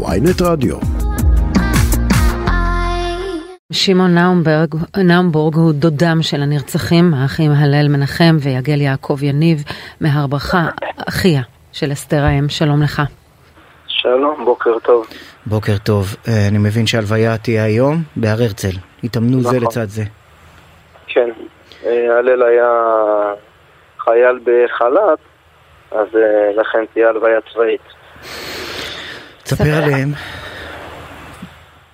ויינט 0.00 0.42
רדיו. 0.42 0.76
שמעון 3.72 4.14
נאומברג, 4.14 4.74
נאומבורג 5.04 5.54
הוא 5.54 5.72
דודם 5.72 6.18
של 6.22 6.42
הנרצחים, 6.42 7.14
האחים 7.14 7.50
הלל 7.50 7.88
מנחם 7.88 8.36
ויגל 8.40 8.80
יעקב 8.80 9.22
יניב 9.22 9.58
מהר 10.00 10.26
ברכה, 10.26 10.68
אחיה 11.08 11.42
של 11.72 11.92
אסתר 11.92 12.22
האם, 12.22 12.48
שלום 12.48 12.82
לך. 12.82 13.02
שלום, 13.86 14.44
בוקר 14.44 14.78
טוב. 14.78 15.06
בוקר 15.46 15.78
טוב. 15.84 16.16
אה, 16.28 16.48
אני 16.48 16.58
מבין 16.58 16.86
שהלוויה 16.86 17.38
תהיה 17.38 17.64
היום 17.64 17.96
בהר 18.16 18.42
הרצל. 18.42 18.76
התאמנו 19.04 19.40
זה 19.40 19.48
נכון. 19.48 19.62
לצד 19.62 19.86
זה. 19.88 20.02
כן, 21.06 21.30
אה, 21.86 22.18
הלל 22.18 22.42
היה 22.42 22.70
חייל 23.98 24.38
בחל"ת, 24.44 25.18
אז 25.90 26.06
אה, 26.16 26.50
לכן 26.56 26.84
תהיה 26.92 27.08
הלוויה 27.08 27.38
צבאית. 27.52 28.01
תספר 29.52 29.84
עליהם. 29.84 30.08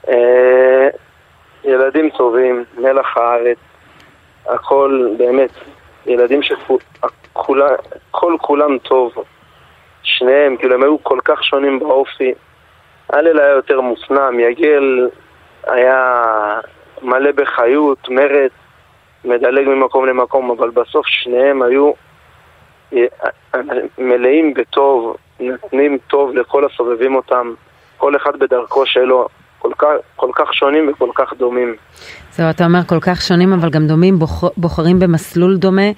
אה, 0.08 0.88
ילדים 1.64 2.10
טובים, 2.10 2.64
מלח 2.78 3.16
הארץ, 3.16 3.58
הכל 4.46 5.08
באמת, 5.18 5.50
ילדים 6.06 6.40
שכל 6.42 8.36
כולם 8.40 8.78
טוב, 8.78 9.12
שניהם, 10.02 10.56
כאילו 10.56 10.74
הם 10.74 10.82
היו 10.82 11.02
כל 11.02 11.18
כך 11.24 11.44
שונים 11.44 11.78
באופי. 11.78 12.32
הלל 13.12 13.40
היה 13.40 13.50
יותר 13.50 13.80
מופנם, 13.80 14.40
יגל 14.40 15.08
היה 15.66 16.22
מלא 17.02 17.32
בחיות, 17.32 18.08
מרץ, 18.08 18.52
מדלג 19.24 19.68
ממקום 19.68 20.06
למקום, 20.06 20.50
אבל 20.50 20.70
בסוף 20.70 21.06
שניהם 21.06 21.62
היו 21.62 21.92
אה, 22.92 23.06
מלאים 23.98 24.54
בטוב, 24.54 25.16
נותנים 25.40 25.98
טוב 26.06 26.36
לכל 26.36 26.64
הסובבים 26.64 27.14
אותם, 27.14 27.52
כל 27.96 28.16
אחד 28.16 28.38
בדרכו 28.38 28.86
שלו, 28.86 29.28
כל 29.58 29.70
כך, 29.78 29.88
כל 30.16 30.30
כך 30.34 30.54
שונים 30.54 30.90
וכל 30.90 31.10
כך 31.14 31.32
דומים. 31.38 31.74
זהו, 32.30 32.50
אתה 32.50 32.64
אומר 32.64 32.82
כל 32.86 33.00
כך 33.00 33.22
שונים 33.22 33.52
אבל 33.52 33.70
גם 33.70 33.86
דומים, 33.86 34.18
בוח, 34.18 34.44
בוחרים 34.56 34.98
במסלול 34.98 35.56
דומה, 35.56 35.90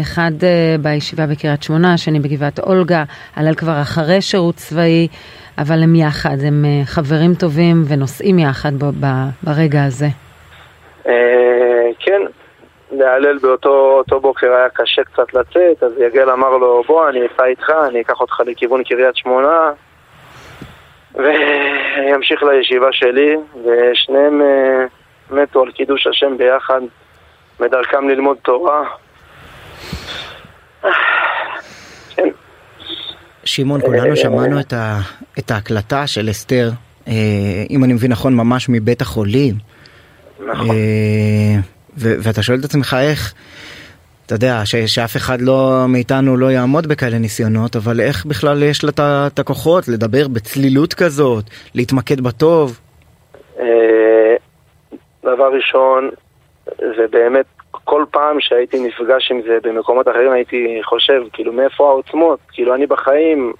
אחד 0.00 0.32
uh, 0.40 0.80
בישיבה 0.82 1.26
בקריית 1.26 1.62
שמונה, 1.62 1.94
השני 1.94 2.20
בגבעת 2.20 2.58
אולגה, 2.58 3.04
הלל 3.36 3.54
כבר 3.54 3.80
אחרי 3.82 4.20
שירות 4.20 4.54
צבאי, 4.54 5.08
אבל 5.58 5.82
הם 5.82 5.94
יחד, 5.94 6.36
הם 6.46 6.64
uh, 6.64 6.86
חברים 6.86 7.34
טובים 7.34 7.84
ונוסעים 7.88 8.38
יחד 8.38 8.72
ב, 8.78 8.84
ב, 8.84 9.06
ברגע 9.42 9.84
הזה. 9.84 10.08
כן, 11.04 11.10
להלל 12.98 13.38
באותו 13.38 13.68
אותו 13.98 14.20
בוקר 14.20 14.52
היה 14.52 14.68
קשה 14.68 15.04
קצת 15.04 15.34
לצאת, 15.34 15.82
אז 15.82 15.92
יגל 15.98 16.30
אמר 16.30 16.56
לו, 16.56 16.82
בוא, 16.86 17.08
אני 17.08 17.20
אסע 17.26 17.44
איתך, 17.44 17.70
אני 17.88 18.00
אקח 18.00 18.20
אותך 18.20 18.40
לכיוון 18.46 18.84
קריית 18.84 19.16
שמונה, 19.16 19.72
וימשיך 21.14 22.42
לישיבה 22.42 22.88
שלי, 22.92 23.36
ושניהם 23.64 24.42
אה, 24.42 24.84
מתו 25.30 25.62
על 25.62 25.70
קידוש 25.72 26.06
השם 26.06 26.38
ביחד, 26.38 26.80
בדרכם 27.60 28.08
ללמוד 28.08 28.36
תורה. 28.42 28.84
כן, 32.16 32.28
שמעון, 33.44 33.80
כולנו 33.80 34.16
שמענו 34.16 34.60
את, 34.60 34.72
ה, 34.72 34.98
את 35.38 35.50
ההקלטה 35.50 36.06
של 36.06 36.30
אסתר, 36.30 36.70
אה, 37.08 37.12
אם 37.70 37.84
אני 37.84 37.92
מבין 37.92 38.12
נכון, 38.12 38.36
ממש 38.36 38.68
מבית 38.68 39.00
החולים. 39.00 39.54
נכון. 40.46 40.70
אה, 40.70 41.73
ו- 41.98 42.14
ואתה 42.22 42.42
שואל 42.42 42.58
את 42.58 42.64
עצמך 42.64 42.96
איך, 43.00 43.34
אתה 44.26 44.34
יודע, 44.34 44.60
ש- 44.64 44.76
שאף 44.76 45.16
אחד 45.16 45.40
לא 45.40 45.84
מאיתנו 45.88 46.36
לא 46.36 46.46
יעמוד 46.50 46.86
בכאלה 46.86 47.18
ניסיונות, 47.18 47.76
אבל 47.76 48.00
איך 48.00 48.26
בכלל 48.26 48.62
יש 48.62 48.84
לה 48.84 48.90
את 49.26 49.38
הכוחות 49.38 49.88
לדבר 49.88 50.28
בצלילות 50.28 50.94
כזאת, 50.94 51.44
להתמקד 51.74 52.20
בטוב? 52.20 52.80
אה, 53.60 54.34
דבר 55.24 55.50
ראשון, 55.56 56.10
זה 56.78 57.06
באמת, 57.10 57.46
כל 57.70 58.04
פעם 58.10 58.36
שהייתי 58.40 58.80
נפגש 58.80 59.30
עם 59.30 59.40
זה 59.46 59.58
במקומות 59.62 60.08
אחרים 60.08 60.32
הייתי 60.32 60.80
חושב, 60.84 61.22
כאילו, 61.32 61.52
מאיפה 61.52 61.88
העוצמות? 61.88 62.38
כאילו, 62.52 62.74
אני 62.74 62.86
בחיים, 62.86 63.52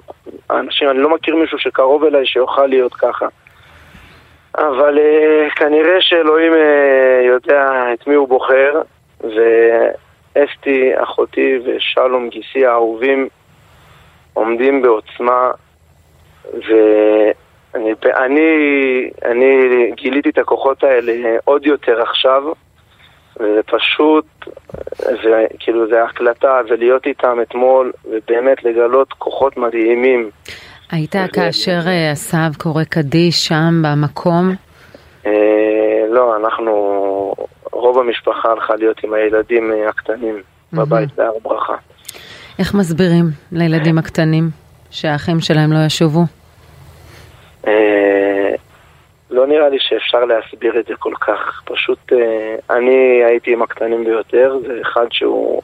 האנשים, 0.51 0.91
אני 0.91 0.99
לא 0.99 1.15
מכיר 1.15 1.37
מישהו 1.37 1.59
שקרוב 1.59 2.05
אליי 2.05 2.27
שיוכל 2.27 2.67
להיות 2.67 2.95
ככה. 2.95 3.27
אבל 4.59 4.99
אה, 4.99 5.51
כנראה 5.57 6.01
שאלוהים 6.01 6.53
אה, 6.53 7.23
יודע 7.27 7.93
את 7.93 8.07
מי 8.07 8.15
הוא 8.15 8.29
בוחר, 8.29 8.83
ואסתי, 9.21 10.91
אחותי 11.03 11.59
ושלום 11.65 12.29
גיסי 12.29 12.67
האהובים 12.67 13.29
עומדים 14.33 14.83
בעוצמה, 14.83 15.51
ואני 16.53 17.95
אני, 18.05 19.11
אני 19.25 19.91
גיליתי 19.95 20.29
את 20.29 20.39
הכוחות 20.39 20.85
האלה 20.85 21.37
עוד 21.45 21.67
יותר 21.67 22.03
עכשיו, 22.03 22.43
וזה 23.41 23.61
פשוט, 23.63 24.25
זה, 24.99 25.47
כאילו 25.59 25.89
זה 25.89 26.05
הקלטה, 26.05 26.61
ולהיות 26.69 27.07
איתם 27.07 27.39
אתמול, 27.43 27.93
ובאמת 28.05 28.65
לגלות 28.65 29.13
כוחות 29.13 29.57
מדהימים. 29.57 30.31
היית 30.91 31.15
כאשר 31.33 31.81
הסב 32.13 32.55
קורא 32.59 32.85
קדיש 32.85 33.47
שם 33.47 33.83
במקום? 33.85 34.55
אה, 35.27 35.33
לא, 36.11 36.37
אנחנו, 36.37 36.73
רוב 37.73 37.99
המשפחה 37.99 38.51
הלכה 38.51 38.77
להיות 38.77 39.05
עם 39.05 39.15
הילדים 39.15 39.73
אה, 39.73 39.89
הקטנים 39.89 40.43
בבית 40.73 41.15
בהר 41.17 41.33
ברכה. 41.43 41.75
איך 42.59 42.75
מסבירים 42.75 43.25
לילדים 43.53 43.99
הקטנים 43.99 44.51
שהאחים 44.91 45.41
שלהם 45.41 45.73
לא 45.73 45.79
ישובו? 45.87 46.23
אה, 47.67 48.55
לא 49.31 49.47
נראה 49.47 49.69
לי 49.69 49.77
שאפשר 49.81 50.25
להסביר 50.25 50.81
את 50.81 50.87
זה 50.87 50.95
כל 50.99 51.15
כך. 51.21 51.63
פשוט 51.65 52.13
אה, 52.13 52.77
אני 52.77 53.25
הייתי 53.25 53.53
עם 53.53 53.63
הקטנים 53.63 54.05
ביותר, 54.05 54.57
זה 54.67 54.79
אחד 54.83 55.07
שהוא 55.11 55.63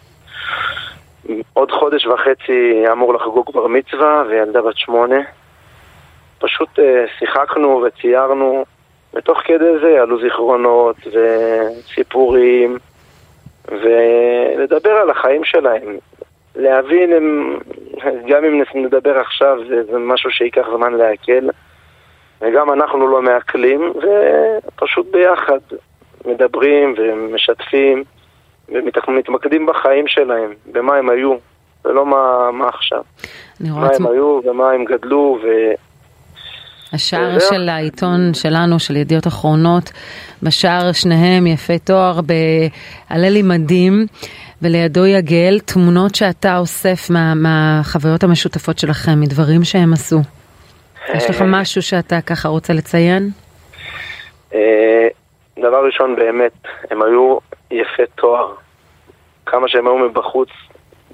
עוד 1.53 1.71
חודש 1.71 2.07
וחצי 2.07 2.85
אמור 2.93 3.15
לחגוג 3.15 3.51
בר 3.55 3.67
מצווה 3.67 4.23
וילדה 4.29 4.63
בת 4.63 4.77
שמונה. 4.77 5.21
פשוט 6.39 6.79
אה, 6.79 7.05
שיחקנו 7.19 7.85
וציירנו, 7.87 8.65
ותוך 9.15 9.39
כדי 9.45 9.79
זה 9.83 10.03
עלו 10.03 10.21
זיכרונות 10.21 10.97
וסיפורים, 11.07 12.79
ולדבר 13.69 14.91
על 14.91 15.11
החיים 15.11 15.45
שלהם. 15.45 15.99
להבין, 16.57 17.13
הם, 17.13 17.59
גם 18.29 18.45
אם 18.45 18.63
נדבר 18.75 19.19
עכשיו, 19.19 19.57
זה, 19.69 19.83
זה 19.83 19.99
משהו 19.99 20.31
שייקח 20.31 20.67
זמן 20.77 20.95
לעכל. 20.95 21.49
וגם 22.41 22.73
אנחנו 22.73 23.09
לא 23.09 23.23
מעכלים, 23.23 23.93
ופשוט 23.97 25.07
ביחד 25.13 25.59
מדברים 26.25 26.95
ומשתפים 26.99 28.05
ומתמקדים 28.71 29.67
בחיים 29.67 30.05
שלהם, 30.07 30.51
במה 30.73 30.97
הם 30.97 31.11
היו, 31.11 31.35
ולא 31.85 32.07
מה, 32.07 32.51
מה 32.53 32.69
עכשיו. 32.69 33.03
מה 33.61 33.89
הם 33.97 34.07
היו 34.07 34.41
ומה 34.45 34.71
הם 34.71 34.85
גדלו, 34.85 35.39
ו... 35.43 35.47
השער. 36.93 37.39
של 37.39 37.69
העיתון 37.69 38.35
שלנו, 38.35 38.79
של 38.79 38.97
ידיעות 38.97 39.27
אחרונות, 39.27 39.91
בשער 40.43 40.93
שניהם 40.93 41.47
יפי 41.47 41.79
תואר 41.79 42.21
בהלל 42.21 43.43
מדהים, 43.43 44.07
ולידו 44.63 45.07
יגל 45.07 45.61
תמונות 45.65 46.15
שאתה 46.15 46.59
אוסף 46.59 47.11
מה, 47.11 47.35
מהחוויות 47.35 48.25
המשותפות 48.25 48.79
שלכם, 48.79 49.21
מדברים 49.21 49.65
שהם 49.65 49.93
עשו. 49.93 50.21
יש 51.15 51.31
לך 51.31 51.45
משהו 51.61 51.83
שאתה 51.83 52.21
ככה 52.21 52.49
רוצה 52.49 52.73
לציין? 52.73 53.31
דבר 55.61 55.85
ראשון, 55.87 56.17
באמת, 56.17 56.53
הם 56.91 57.03
היו 57.03 57.39
יפי 57.71 58.03
תואר. 58.15 58.55
כמה 59.47 59.69
שהם 59.69 59.87
היו 59.87 59.99
מבחוץ, 59.99 60.49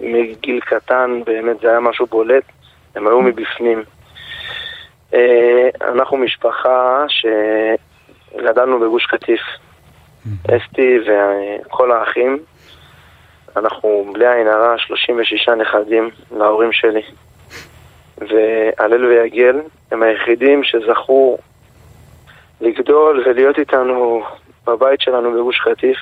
מגיל 0.00 0.60
קטן, 0.60 1.20
באמת 1.26 1.60
זה 1.60 1.70
היה 1.70 1.80
משהו 1.80 2.06
בולט, 2.06 2.44
הם 2.94 3.06
היו 3.06 3.20
מבפנים. 3.22 3.82
אה, 5.14 5.68
אנחנו 5.80 6.16
משפחה 6.16 7.04
שגדלנו 7.08 8.80
בגוש 8.80 9.06
קטיף. 9.06 9.40
אסתי 10.48 10.98
וכל 11.06 11.92
האחים, 11.92 12.38
אנחנו 13.56 14.10
בלי 14.12 14.28
עין 14.28 14.46
הרע 14.46 14.78
36 14.78 15.48
נכדים 15.48 16.10
להורים 16.30 16.72
שלי. 16.72 17.02
והלל 18.18 19.04
ויגל 19.04 19.60
הם 19.90 20.02
היחידים 20.02 20.64
שזכו 20.64 21.38
לגדול 22.60 23.22
ולהיות 23.26 23.58
איתנו 23.58 24.22
בבית 24.66 25.00
שלנו 25.00 25.32
בגוש 25.32 25.60
קטיף. 25.60 25.98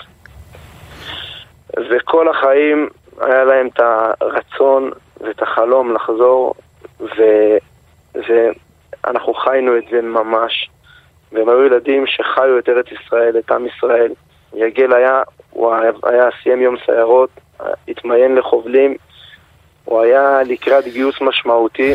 וכל 1.91 2.29
החיים 2.29 2.89
היה 3.21 3.45
להם 3.45 3.67
את 3.67 3.81
הרצון 4.21 4.91
ואת 5.21 5.43
החלום 5.43 5.95
לחזור, 5.95 6.55
ו... 7.01 7.23
ואנחנו 8.15 9.35
חיינו 9.35 9.77
את 9.77 9.85
זה 9.91 10.03
ממש. 10.03 10.71
והם 11.33 11.49
היו 11.49 11.67
ילדים 11.67 12.07
שחיו 12.07 12.59
את 12.59 12.69
ארץ 12.69 12.87
ישראל, 12.93 13.39
את 13.39 13.51
עם 13.51 13.67
ישראל. 13.67 14.13
יגל 14.55 14.93
היה, 14.93 15.23
הוא 15.51 15.75
היה 16.03 16.29
סיים 16.43 16.63
יום 16.63 16.77
סיירות, 16.87 17.31
התמיין 17.89 18.35
לחובלים, 18.35 18.97
הוא 19.85 20.01
היה 20.01 20.43
לקראת 20.43 20.85
גיוס 20.85 21.21
משמעותי, 21.21 21.95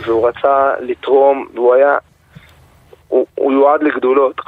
והוא 0.00 0.28
רצה 0.28 0.72
לתרום, 0.80 1.46
והוא 1.54 1.74
היה 1.74 1.98
הוא, 3.10 3.26
הוא 3.34 3.52
יועד 3.52 3.82
לגדולות. 3.82 4.40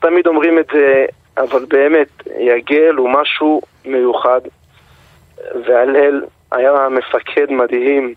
תמיד 0.00 0.26
אומרים 0.26 0.58
את 0.58 0.66
זה, 0.72 1.06
אבל 1.38 1.64
באמת, 1.68 2.08
יגל 2.38 2.94
הוא 2.94 3.10
משהו 3.10 3.60
מיוחד, 3.84 4.40
והלל 5.66 6.22
היה 6.52 6.88
מפקד 6.88 7.50
מדהים, 7.50 8.14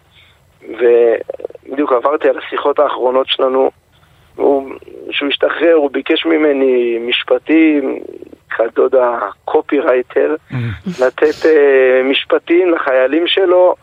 ובדיוק 0.69 1.91
עברתי 1.91 2.29
על 2.29 2.37
השיחות 2.37 2.79
האחרונות 2.79 3.27
שלנו, 3.27 3.71
כשהוא 5.09 5.29
השתחרר 5.29 5.73
הוא 5.73 5.91
ביקש 5.91 6.25
ממני 6.25 6.97
משפטים, 7.01 7.99
כדוד 8.49 8.95
הקופירייטר, 8.95 10.35
mm. 10.51 10.55
לתת 11.01 11.43
uh, 11.43 12.03
משפטים 12.03 12.71
לחיילים 12.71 13.27
שלו, 13.27 13.75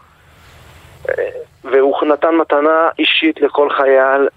והוא 1.64 2.06
נתן 2.06 2.35
מתנה 2.35 2.88
אישית 2.99 3.41
לכל 3.41 3.70
חייל, 3.70 4.29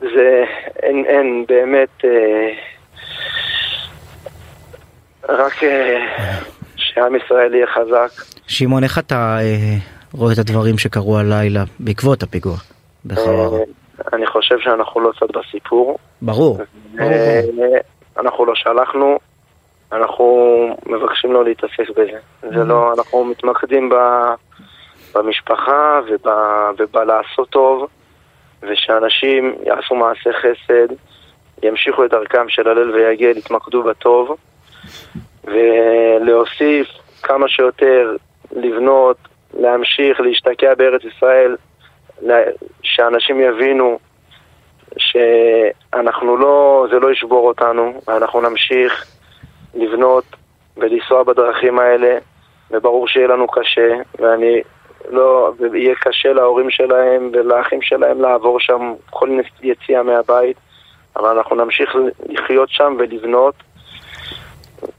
וזה, 0.00 0.44
אין, 0.82 1.04
אין, 1.06 1.44
באמת, 1.48 1.88
uh, 2.02 2.06
רק 5.28 5.52
uh, 5.52 5.64
שעם 6.76 7.16
ישראל 7.16 7.54
יהיה 7.54 7.66
חזק. 7.66 8.24
שמעון, 8.46 8.84
איך 8.84 8.98
אתה 8.98 9.38
uh, 9.40 10.16
רואה 10.18 10.32
את 10.32 10.38
הדברים 10.38 10.78
שקרו 10.78 11.18
הלילה 11.18 11.64
בעקבות 11.80 12.22
הפיגוע 12.22 12.56
בחווארה? 13.06 13.58
אני 14.12 14.26
חושב 14.26 14.58
שאנחנו 14.58 15.00
לא 15.00 15.10
צד 15.20 15.26
בסיפור. 15.38 15.98
ברור. 16.22 16.58
אנחנו 18.18 18.46
לא 18.46 18.54
שלחנו, 18.54 19.18
אנחנו 19.92 20.26
מבקשים 20.86 21.32
לא 21.32 21.44
להתעסק 21.44 21.90
בזה. 21.90 22.18
זה 22.42 22.64
לא, 22.64 22.92
אנחנו 22.98 23.24
מתמקדים 23.24 23.88
ב, 23.88 23.94
במשפחה 25.14 26.00
ובלעשות 26.78 27.48
טוב, 27.50 27.86
ושאנשים 28.62 29.54
יעשו 29.66 29.94
מעשה 29.94 30.30
חסד, 30.32 30.94
ימשיכו 31.62 32.04
את 32.04 32.10
דרכם 32.10 32.48
של 32.48 32.68
הלל 32.68 32.90
ויגל, 32.90 33.36
יתמקדו 33.36 33.82
בטוב, 33.82 34.36
ולהוסיף 35.44 36.88
כמה 37.22 37.48
שיותר 37.48 38.16
לבנות, 38.52 39.16
להמשיך, 39.54 40.20
להשתקע 40.20 40.74
בארץ 40.74 41.02
ישראל, 41.04 41.56
שאנשים 42.82 43.40
יבינו 43.40 43.98
שאנחנו 44.98 46.36
לא, 46.36 46.86
זה 46.90 46.98
לא 46.98 47.12
ישבור 47.12 47.48
אותנו, 47.48 48.00
אנחנו 48.08 48.40
נמשיך 48.40 49.04
לבנות 49.74 50.24
ולנסוע 50.76 51.22
בדרכים 51.22 51.78
האלה, 51.78 52.18
וברור 52.70 53.08
שיהיה 53.08 53.26
לנו 53.26 53.46
קשה, 53.48 53.94
ואני 54.18 54.62
לא, 55.10 55.52
ויהיה 55.72 55.94
קשה 55.94 56.32
להורים 56.32 56.70
שלהם 56.70 57.30
ולאחים 57.32 57.82
שלהם 57.82 58.20
לעבור 58.20 58.60
שם 58.60 58.92
כל 59.10 59.28
יציאה 59.62 60.02
מהבית, 60.02 60.56
אבל 61.16 61.28
אנחנו 61.28 61.56
נמשיך 61.56 61.96
לחיות 62.28 62.68
שם 62.70 62.96
ולבנות, 62.98 63.54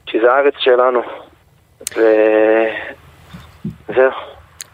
כי 0.05 0.19
זה 0.21 0.33
הארץ 0.33 0.53
שלנו. 0.59 1.01
וזהו. 3.89 4.11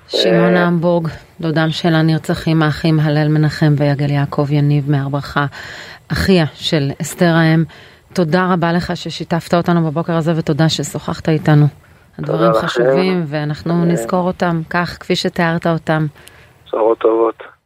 שמעון 0.08 0.56
אה, 0.56 0.64
המבורג, 0.64 1.08
דודם 1.42 1.68
של 1.70 1.96
הנרצחים 1.96 2.64
האחים 2.64 3.00
הלל 3.00 3.28
מנחם 3.28 3.74
ויגל 3.78 4.10
יעקב 4.10 4.52
יניב 4.52 4.92
מהר 4.92 5.10
ברכה, 5.10 5.46
אחיה 6.12 6.46
של 6.54 6.90
אסתר 7.02 7.34
האם. 7.36 7.64
תודה 8.14 8.54
רבה 8.54 8.74
לך 8.74 8.98
ששיתפת 8.98 9.54
אותנו 9.54 9.92
בבוקר 9.92 10.14
הזה 10.14 10.34
ותודה 10.36 10.70
ששוחחת 10.70 11.30
איתנו. 11.30 11.66
הדברים 12.18 12.54
חשובים 12.54 13.24
ואנחנו 13.28 13.86
נזכור 13.86 14.28
אותם 14.28 14.62
כך 14.70 14.98
כפי 15.00 15.16
שתיארת 15.16 15.68
אותם. 15.68 16.06
בשורות 16.66 17.00
טובות. 17.00 17.57